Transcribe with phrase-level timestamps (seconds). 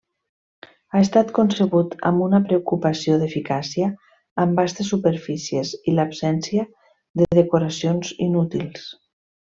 [0.95, 3.91] Ha estat concebut amb una preocupació d'eficàcia
[4.47, 6.67] amb vastes superfícies i l'absència
[7.23, 8.91] de decoracions inútils.